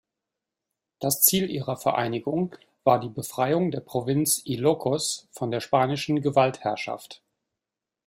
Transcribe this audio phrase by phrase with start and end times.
[0.99, 7.21] Das Ziel ihrer Vereinigung war die Befreiung der Provinz Ilocos von der spanischen Gewaltherrschaft.